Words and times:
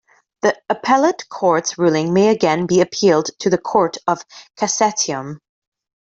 The 0.41 0.59
appellate 0.67 1.29
court's 1.29 1.77
ruling 1.77 2.11
may 2.11 2.29
again 2.29 2.65
be 2.65 2.81
appealed 2.81 3.27
to 3.37 3.51
the 3.51 3.59
Court 3.59 3.97
of 4.07 4.25
Cassatiom. 4.57 5.37